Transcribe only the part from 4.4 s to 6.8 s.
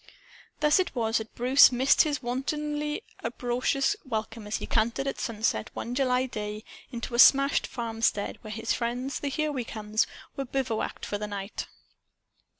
as he cantered, at sunset one July day,